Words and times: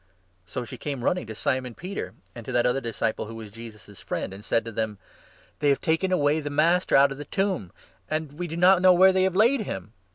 So 0.47 0.65
she 0.65 0.79
came 0.79 1.03
running 1.03 1.27
to 1.27 1.35
Simon 1.35 1.75
Peter, 1.75 2.15
and 2.33 2.43
to 2.47 2.51
that 2.53 2.65
other 2.65 2.81
disciple 2.81 3.25
who 3.27 3.35
was 3.35 3.51
Jesus' 3.51 4.01
friend, 4.01 4.33
and 4.33 4.43
said 4.43 4.65
to^ 4.65 4.73
them: 4.73 4.97
"They 5.59 5.69
have 5.69 5.79
taken 5.79 6.11
away 6.11 6.39
the 6.39 6.49
Master 6.49 6.95
out 6.95 7.11
of 7.11 7.19
the 7.19 7.23
tomb, 7.25 7.71
and 8.09 8.33
we 8.39 8.47
do 8.47 8.57
not 8.57 8.81
know 8.81 8.93
where 8.93 9.13
they 9.13 9.21
have 9.21 9.35
laid 9.35 9.61
him 9.61 9.93